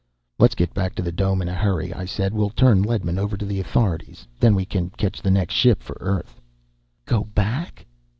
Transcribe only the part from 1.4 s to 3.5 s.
in a hurry," I said. "We'll turn Ledman over to